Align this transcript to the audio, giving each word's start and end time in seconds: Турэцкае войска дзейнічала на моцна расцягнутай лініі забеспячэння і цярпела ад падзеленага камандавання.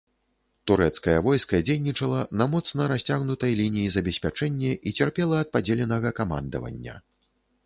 Турэцкае 0.69 1.13
войска 1.25 1.59
дзейнічала 1.67 2.21
на 2.41 2.47
моцна 2.53 2.87
расцягнутай 2.93 3.53
лініі 3.61 3.93
забеспячэння 3.99 4.73
і 4.73 4.89
цярпела 4.99 5.35
ад 5.45 5.53
падзеленага 5.59 6.09
камандавання. 6.23 6.95